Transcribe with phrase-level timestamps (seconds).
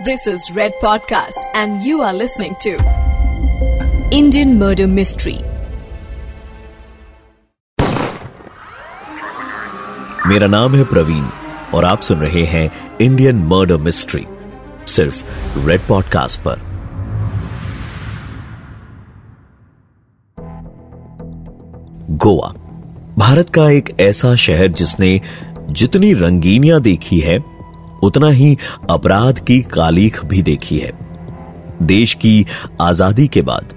[0.00, 2.70] This is Red Podcast, and you are listening to
[4.10, 5.34] Indian Murder Mystery.
[10.26, 11.24] मेरा नाम है प्रवीण
[11.74, 12.64] और आप सुन रहे हैं
[13.00, 14.24] इंडियन मर्डर मिस्ट्री
[14.88, 15.22] सिर्फ़
[15.66, 16.60] रेड पॉडकास्ट पर
[22.24, 22.52] गोवा
[23.18, 25.20] भारत का एक ऐसा शहर जिसने
[25.70, 27.38] जितनी रंगीनियाँ देखी है
[28.02, 28.56] उतना ही
[28.90, 30.92] अपराध की कालीख भी देखी है।
[31.82, 32.46] देश की
[32.80, 33.72] आज़ादी के बाद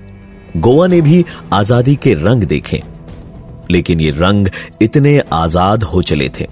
[0.58, 2.82] गोवा ने भी आज़ादी के रंग देखे।
[3.72, 4.48] लेकिन ये रंग
[4.82, 6.48] इतने आज़ाद हो चले थे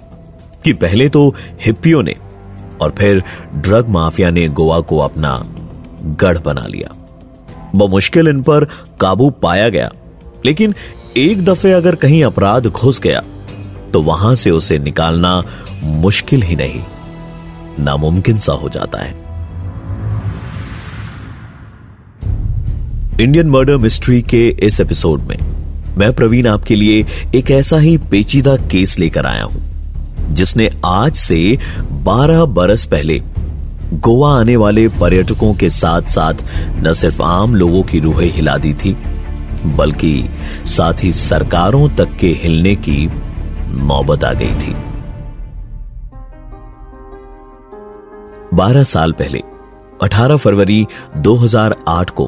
[0.64, 1.28] कि पहले तो
[1.64, 2.14] हिप्पियों ने
[2.80, 3.22] और फिर
[3.56, 5.36] ड्रग माफिया ने गोवा को अपना
[6.20, 6.94] गढ़ बना लिया।
[7.76, 8.64] बमुश्किल इन पर
[9.00, 9.90] काबू पाया गया।
[10.46, 10.74] लेकिन
[11.16, 13.22] एक दफे अगर कहीं अपराध घुस गया
[13.92, 15.42] तो वहाँ से उसे निकालना
[15.84, 16.82] मुश्किल ही नहीं।
[17.80, 19.20] नामुमकिन सा हो जाता है।
[23.20, 25.36] इंडियन मर्डर मिस्ट्री के इस एपिसोड में
[25.98, 29.62] मैं प्रवीण आपके लिए एक ऐसा ही पेचीदा केस लेकर आया हूँ,
[30.30, 31.58] जिसने आज से
[32.04, 33.20] 12 बरस पहले
[33.94, 36.44] गोवा आने वाले पर्यटकों के साथ साथ
[36.76, 38.96] न सिर्फ़ आम लोगों की रूहें हिला दी थी,
[39.66, 40.28] बल्कि
[40.66, 43.06] साथ ही सरकारों तक के हिलने की
[43.68, 44.74] नौबत आ गई थी।
[48.54, 49.42] 12 साल पहले
[50.02, 50.86] 18 फरवरी
[51.16, 52.26] 2008 को,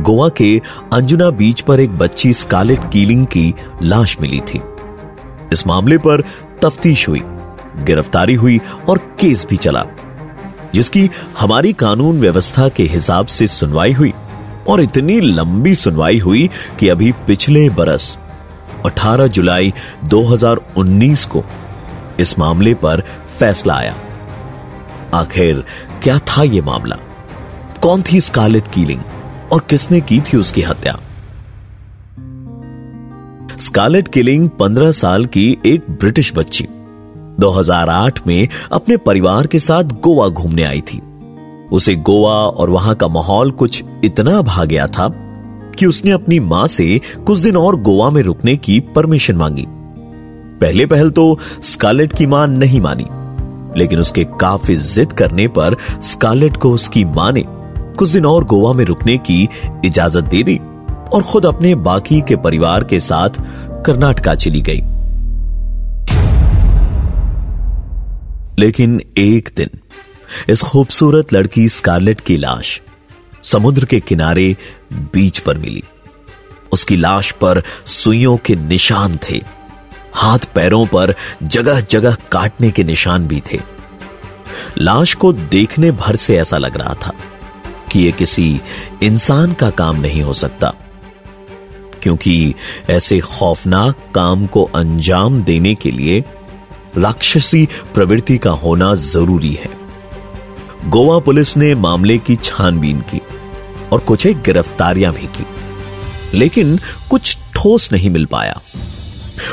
[0.00, 0.60] गोवा के
[0.92, 4.60] अंजुना बीच पर एक बच्ची स्कारलेट कीलिंग की लाश मिली थी।
[5.52, 6.20] इस मामले पर
[6.62, 7.22] तफ्तीश हुई,
[7.84, 9.84] गिरफ्तारी हुई और केस भी चला,
[10.74, 14.12] जिसकी हमारी कानून व्यवस्था के हिसाब से सुनवाई हुई
[14.68, 18.16] और इतनी लंबी सुनवाई हुई कि अभी पिछले बरस
[18.86, 21.44] 18 जुलाई 2019 को
[22.20, 23.02] इस मामले पर
[23.38, 23.94] फैसला आया।
[25.14, 25.64] आखिर
[26.02, 26.96] क्या था यह मामला?
[27.82, 29.00] कौन थी स्कारलेट कीलिंग?
[29.52, 31.00] और किसने की थी उसकी हत्या?
[33.60, 36.66] स्कारलेट किलिंग 15 साल की एक ब्रिटिश बच्ची।
[37.40, 41.02] 2008 में अपने परिवार के साथ गोवा घूमने आई थी।
[41.72, 45.08] उसे गोवा और वहाँ का माहौल कुछ इतना भा गया था
[45.78, 49.64] कि उसने अपनी माँ से कुछ दिन और गोवा में रुकने की परमिशन मांगी।
[50.60, 53.06] पहले पहल तो स्कारलेट की माँ नहीं मानी।
[53.76, 57.44] लेकिन उसके काफ़ी जिद करने पर स्कारलेट को उसकी माँ ने
[57.94, 59.48] कुछ दिन और गोवा में रुकने की
[59.84, 60.56] इजाज़त दे दी
[61.12, 63.30] और खुद अपने बाकी के परिवार के साथ
[63.86, 64.80] कर्नाटका चली गई।
[68.58, 69.70] लेकिन एक दिन
[70.48, 72.80] इस खूबसूरत लड़की स्कारलेट की लाश
[73.44, 74.56] समुद्र के किनारे
[74.92, 75.82] बीच पर मिली।
[76.72, 79.57] उसकी लाश पर सुइयों के निशान थे।
[80.14, 81.14] हाथ पैरों पर
[81.44, 83.60] जगह जगह काटने के निशान भी थे।
[84.78, 87.12] लाश को देखने भर से ऐसा लग रहा था
[87.92, 88.60] कि यह किसी
[89.02, 90.72] इंसान का काम नहीं हो सकता,
[92.02, 92.54] क्योंकि
[92.90, 96.20] ऐसे खौफनाक काम को अंजाम देने के लिए
[96.96, 99.70] राक्षसी प्रवृत्ति का होना ज़रूरी है।
[100.86, 103.20] गोवा पुलिस ने मामले की छानबीन की
[103.92, 105.46] और कुछ एक गिरफ्तारियाँ भी की,
[106.34, 106.78] लेकिन
[107.10, 108.60] कुछ ठोस नहीं मिल पाया।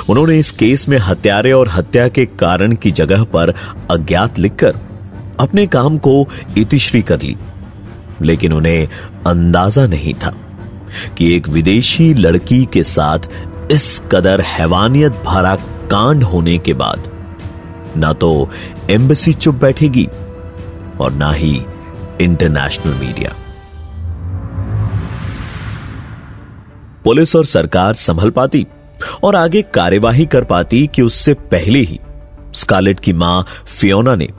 [0.10, 3.54] उन्होंने इस केस में हत्यारे और हत्या के कारण की जगह पर
[3.92, 4.76] अज्ञात लिखकर
[5.40, 6.26] अपने काम को
[6.58, 7.36] इतिश्री कर ली।
[8.22, 8.88] लेकिन उन्हें
[9.28, 10.34] अंदाज़ा नहीं था
[11.18, 13.20] कि एक विदेशी लड़की के साथ
[13.72, 15.56] इस कदर हैवानियत भरा
[15.92, 17.10] कांड होने के बाद
[17.98, 18.50] ना तो
[18.90, 20.08] एम्बेसी चुप बैठेगी
[21.00, 21.62] और ना ही
[22.22, 23.36] इंटरनेशनल मीडिया।
[27.04, 28.66] पुलिस और सरकार संभल पाती।
[29.24, 32.00] और आगे कार्यवाही कर पाती कि उससे पहले ही
[32.56, 34.30] स्कारलेट की माँ फियोना ने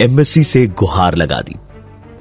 [0.00, 1.56] एम्बेसी से गुहार लगा दी।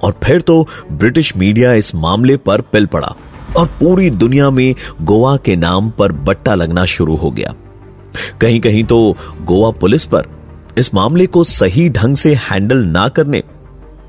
[0.04, 3.16] और फिर तो ब्रिटिश मीडिया इस मामले पर पिल पड़ा
[3.58, 7.54] और पूरी दुनिया में गोवा के नाम पर बट्टा लगना शुरू हो गया।
[8.42, 10.28] कहीं कहीं तो गोवा पुलिस पर
[10.78, 13.44] इस मामले को सही ढंग से हैंडल ना करने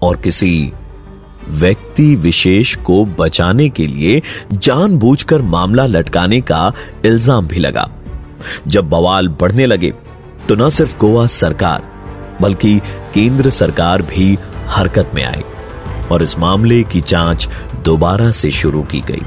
[0.02, 0.72] और किसी
[1.48, 4.20] व्यक्ति विशेष को बचाने के लिए
[4.52, 6.72] जानबूझकर मामला लटकाने का
[7.06, 7.88] इल्ज़ाम भी लगा।
[8.66, 9.92] जब बवाल बढ़ने लगे
[10.48, 11.82] तो न सिर्फ़ गोवा सरकार,
[12.42, 12.78] बल्कि
[13.14, 14.36] केंद्र सरकार भी
[14.68, 15.42] हरकत में आई
[16.12, 17.48] और इस मामले की जाँच
[17.84, 19.22] दोबारा से शुरू की गई।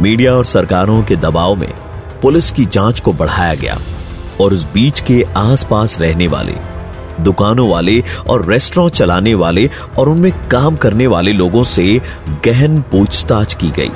[0.00, 1.72] मीडिया और सरकारों के दबाव में
[2.22, 3.78] पुलिस की जाँच को बढ़ाया गया
[4.40, 6.54] और उस बीच के आसपास रहने वाले
[7.20, 9.68] दुकानों वाले और रेस्टोरेंट चलाने वाले
[9.98, 11.86] और उनमें काम करने वाले लोगों से
[12.46, 13.90] गहन पूछताछ की गई।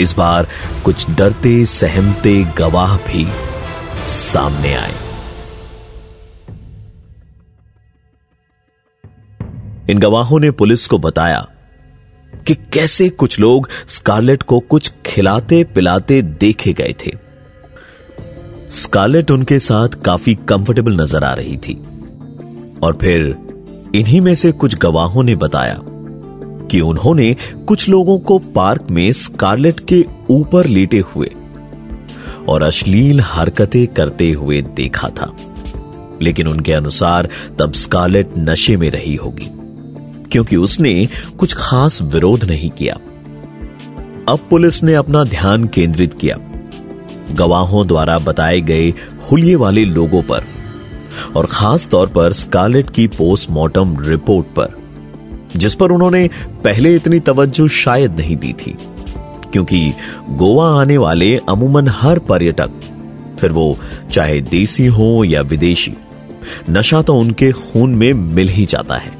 [0.00, 0.46] इस बार
[0.84, 3.26] कुछ डरते, सहमते गवाह भी
[4.06, 4.94] सामने आए।
[9.90, 11.46] इन गवाहों ने पुलिस को बताया
[12.46, 17.12] कि कैसे कुछ लोग स्कारलेट को कुछ खिलाते पिलाते देखे गए थे।
[18.70, 21.74] स्कारलेट उनके साथ काफ़ी कंफर्टेबल नज़र आ रही थी।
[22.82, 23.22] और फिर
[23.94, 25.78] इन्हीं में से कुछ गवाहों ने बताया
[26.70, 27.34] कि उन्होंने
[27.68, 31.30] कुछ लोगों को पार्क में स्कारलेट के ऊपर लेटे हुए
[32.48, 35.32] और अश्लील हरकतें करते हुए देखा था,
[36.22, 37.28] लेकिन उनके अनुसार
[37.58, 39.48] तब स्कारलेट नशे में रही होगी,
[40.32, 41.06] क्योंकि उसने
[41.38, 42.94] कुछ खास विरोध नहीं किया।
[44.28, 46.36] अब पुलिस ने अपना ध्यान केंद्रित किया।
[47.34, 48.88] गवाहों द्वारा बताए गए
[49.30, 50.44] हुलिये वाले लोगों पर
[51.36, 54.76] और खास तौर पर स्कारलेट की पोस्टमार्टम रिपोर्ट पर,
[55.56, 56.28] जिस पर उन्होंने
[56.64, 58.76] पहले इतनी तवज्जो शायद नहीं दी थी,
[59.52, 59.92] क्योंकि
[60.30, 62.70] गोवा आने वाले अमूमन हर पर्यटक,
[63.40, 63.76] फिर वो
[64.10, 65.94] चाहे देसी हो या विदेशी,
[66.70, 69.16] नशा तो उनके खून में मिल ही जाता है।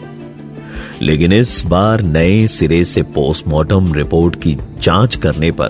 [1.02, 5.68] लेकिन इस बार नए सिरे से पोस्टमार्टम रिपोर्ट की जाँच करने पर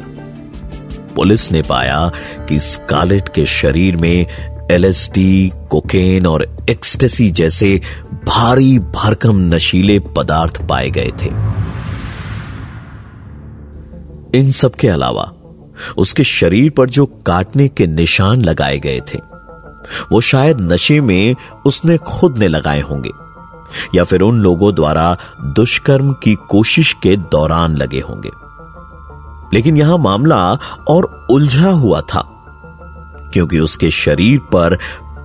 [1.17, 2.11] पुलिस ने पाया
[2.49, 4.27] कि स्कारलेट के शरीर में
[4.71, 7.81] एलएसडी कोकेन और एक्सटेसी जैसे
[8.27, 11.27] भारी भरकम नशीले पदार्थ पाए गए थे।
[14.39, 15.33] इन सब के अलावा,
[15.97, 19.19] उसके शरीर पर जो काटने के निशान लगाए गए थे,
[20.13, 21.37] वो शायद नशे में
[21.67, 23.11] उसने खुद ने लगाए होंगे,
[23.95, 28.31] या फिर उन लोगों द्वारा दुष्कर्म की कोशिश के दौरान लगे होंगे।
[29.55, 32.38] लेकिन यहाँ मामला और उलझा हुआ था।
[33.33, 34.79] क्योंकि उसके शरीर पर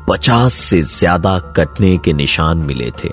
[0.10, 3.10] पचास से ज़्यादा कटने के निशान मिले थे।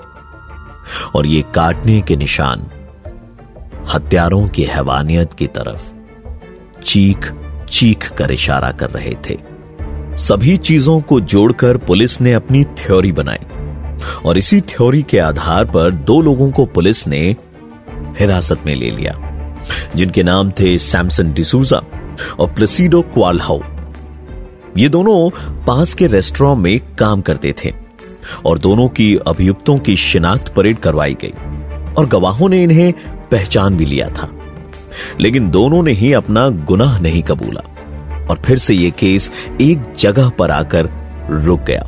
[1.15, 2.65] और ये काटने के निशान
[3.89, 5.89] हत्यारों की हैवानियत की तरफ़
[6.83, 7.31] चीख
[7.69, 9.37] चीख कर इशारा कर रहे थे।
[10.17, 13.45] सभी चीज़ों को जोड़कर पुलिस ने अपनी थ्योरी बनाई
[14.25, 17.19] और इसी थ्योरी के आधार पर दो लोगों को पुलिस ने
[18.19, 19.13] हिरासत में ले लिया,
[19.95, 21.81] जिनके नाम थे सैमसन डिसूजा
[22.39, 23.59] और प्लेसिडो क्वालहाउ
[24.77, 25.29] ये दोनों
[25.65, 27.73] पास के रेस्टोरेंट में काम करते थे
[28.45, 31.33] और दोनों की अभियुक्तों की शिनाख्त परेड करवाई गई
[31.93, 32.93] और गवाहों ने इन्हें
[33.31, 34.29] पहचान भी लिया था।
[35.21, 37.61] लेकिन दोनों ने ही अपना गुनाह नहीं कबूला
[38.29, 39.31] और फिर से यह केस
[39.61, 40.89] एक जगह पर आकर
[41.29, 41.81] रुक गया।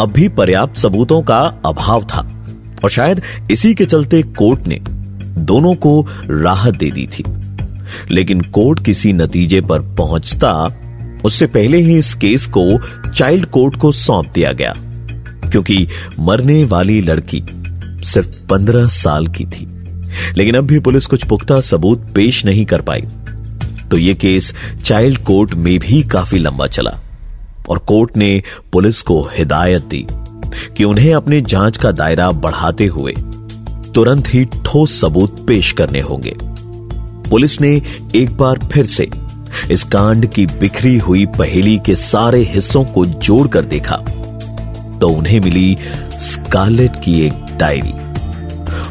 [0.00, 2.44] अब भी पर्याप्त सबूतों का अभाव था
[2.84, 4.80] और शायद इसी के चलते कोर्ट ने
[5.40, 7.24] दोनों को राहत दे दी थी।
[8.10, 10.52] लेकिन कोर्ट किसी नतीजे पर पहुँचता,
[11.24, 14.74] उससे पहले ही इस केस को चाइल्ड कोर्ट को सौंप दिया गया,
[15.50, 15.86] क्योंकि
[16.18, 17.42] मरने वाली लड़की
[18.04, 19.66] सिर्फ़ पंद्रह साल की थी।
[20.36, 23.04] लेकिन अब भी पुलिस कुछ पुख्ता सबूत पेश नहीं कर पाई।
[23.90, 24.52] तो यह केस
[24.84, 26.98] चाइल्ड कोर्ट में भी काफ़ी लंबा चला,
[27.68, 30.06] और कोर्ट ने पुलिस को हिदायत दी
[30.76, 33.14] कि उन्हें अपने जाँच का दायरा बढ़ाते हुए
[33.94, 36.34] तुरंत ही ठोस सबूत पेश करने होंगे।
[37.30, 37.70] पुलिस ने
[38.16, 39.08] एक बार फिर से
[39.70, 43.96] इस कांड की बिखरी हुई पहेली के सारे हिस्सों को जोड़कर देखा
[45.00, 45.76] तो उन्हें मिली
[46.22, 47.92] स्कारलेट की एक डायरी।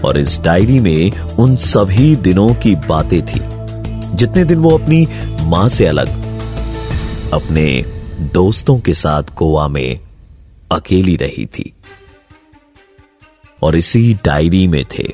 [0.02, 3.42] और इस डायरी में उन सभी दिनों की बातें थी,
[4.16, 5.08] जितने दिन वो अपनी
[5.42, 6.08] माँ से अलग,
[7.34, 7.66] अपने
[8.34, 10.00] दोस्तों के साथ गोवा में
[10.72, 11.72] अकेली रही थी।
[13.64, 15.08] और इसी डायरी में थे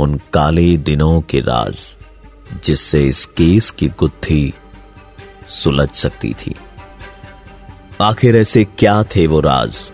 [0.00, 1.86] उन काले दिनों के राज।
[2.64, 4.54] जिससे इस केस की गुत्थी
[5.48, 6.54] सुलझ सकती थी।
[8.02, 9.92] आखिर ऐसे क्या थे वो राज,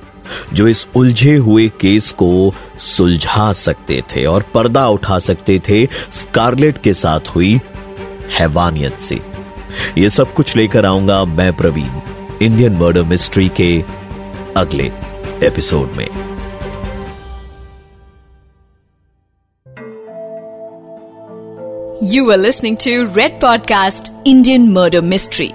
[0.53, 5.87] जो इस उलझे हुए केस को सुलझा सकते थे और पर्दा उठा सकते थे?
[6.13, 7.61] स्कारलेट के साथ हुई
[8.39, 9.21] हैवानियत से।
[9.99, 12.01] ये सब कुछ लेकर आऊँगा मैं प्रवीण,
[12.43, 13.85] इंडियन मर्डर मिस्ट्री के
[14.57, 14.93] अगले
[15.47, 16.30] एपिसोड में।
[22.03, 25.53] You are listening to Red Podcast Indian Murder Mystery.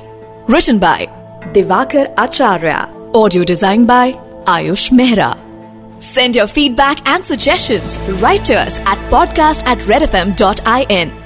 [0.47, 1.07] Written by
[1.55, 2.87] Divakar Acharya.
[3.15, 4.11] Audio designed by
[4.45, 5.33] Ayush Mehra.
[5.99, 11.24] Send your feedback and suggestions right to us at podcast at redfm.in.